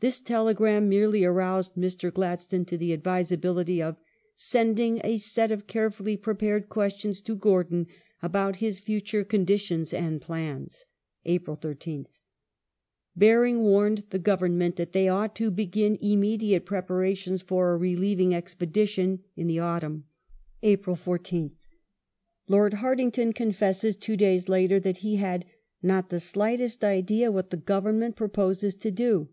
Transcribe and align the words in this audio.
This 0.00 0.20
telegram 0.20 0.88
merely 0.88 1.24
aroused 1.24 1.74
Mr. 1.74 2.14
Gladstone 2.14 2.64
to 2.66 2.78
the 2.78 2.92
advisability 2.92 3.82
of" 3.82 3.96
sending 4.36 5.00
a 5.02 5.18
set 5.18 5.50
of 5.50 5.66
carefully 5.66 6.16
pre 6.16 6.34
pared 6.36 6.68
questions 6.68 7.20
to 7.22 7.34
Gordon 7.34 7.88
about 8.22 8.56
his 8.62 8.78
future 8.78 9.24
conditions 9.24 9.92
and 9.92 10.22
plans" 10.22 10.84
(April 11.34 11.56
13th). 11.56 12.06
Baring 13.16 13.62
warned 13.62 14.04
the 14.10 14.20
Government 14.20 14.76
that 14.76 14.92
they 14.92 15.08
ought 15.08 15.34
to 15.34 15.50
begin 15.50 15.98
immediate 16.00 16.64
preparations 16.64 17.42
for 17.42 17.72
a 17.72 17.76
relieving 17.76 18.32
expedition 18.32 19.24
in 19.34 19.48
the 19.48 19.58
autumn 19.58 20.04
(Apnl 20.62 20.96
14th). 20.96 21.54
Lord 22.46 22.74
Hartington 22.74 23.32
confesses, 23.34 23.96
two 23.96 24.16
days 24.16 24.48
later, 24.48 24.78
that 24.78 24.98
he 24.98 25.16
had" 25.16 25.44
not 25.82 26.08
the 26.08 26.20
slightest 26.20 26.84
idea 26.84 27.32
what 27.32 27.50
the 27.50 27.56
Government 27.56 28.14
proposes 28.14 28.76
to 28.76 28.92
do 28.92 29.30